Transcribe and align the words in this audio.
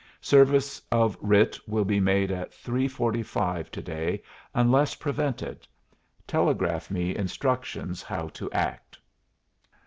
Service 0.19 0.81
of 0.91 1.15
writ 1.21 1.59
will 1.67 1.85
be 1.85 1.99
made 1.99 2.31
at 2.31 2.51
three 2.51 2.87
forty 2.87 3.21
five 3.21 3.69
to 3.69 3.83
day 3.83 4.23
unless 4.51 4.95
prevented. 4.95 5.67
Telegraph 6.25 6.89
me 6.89 7.15
instructions 7.15 8.01
how 8.01 8.27
to 8.29 8.51
act." 8.51 8.97